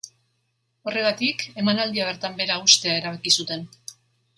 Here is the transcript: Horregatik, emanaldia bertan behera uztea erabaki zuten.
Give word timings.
Horregatik, 0.87 1.45
emanaldia 1.65 2.11
bertan 2.11 2.43
behera 2.43 2.61
uztea 2.67 3.01
erabaki 3.05 3.41
zuten. 3.41 3.73